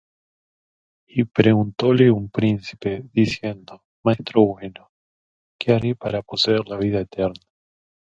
[1.05, 4.89] Y preguntóle un príncipe, diciendo: Maestro bueno,
[5.59, 7.43] ¿qué haré para poseer la vida eterna?